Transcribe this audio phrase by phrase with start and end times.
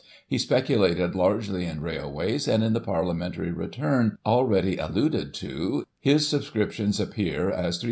[0.27, 6.71] He speculated largely in railways, and, in the Parliamentary return, already alluded to, his subscrip
[6.71, 7.79] tions appear as ;£^3 19,835.